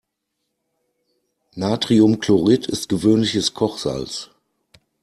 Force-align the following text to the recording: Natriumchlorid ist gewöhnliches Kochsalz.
Natriumchlorid 1.55 2.65
ist 2.65 2.89
gewöhnliches 2.89 3.53
Kochsalz. 3.53 4.31